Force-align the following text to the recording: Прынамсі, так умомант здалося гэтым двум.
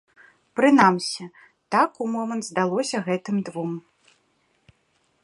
Прынамсі, 0.59 1.23
так 1.75 1.91
умомант 2.05 2.43
здалося 2.49 2.97
гэтым 3.11 3.35
двум. 3.51 3.71